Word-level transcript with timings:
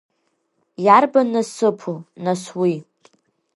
Иарбан 0.85 1.27
насыԥу 1.33 1.95
нас 2.23 2.43
уи? 2.61 2.75